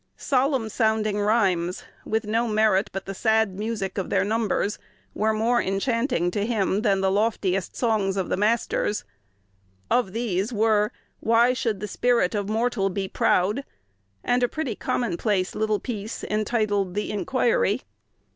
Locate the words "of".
3.99-4.09, 8.17-8.27, 9.91-10.11, 12.33-12.49